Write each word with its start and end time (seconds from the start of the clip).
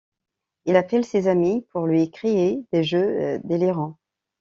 Il 0.65 0.77
appelle 0.77 1.05
ses 1.05 1.27
amis 1.27 1.61
pour 1.69 1.85
lui 1.85 2.09
créer 2.09 2.65
des 2.73 2.83
jeux 2.83 3.39
délirants. 3.43 3.99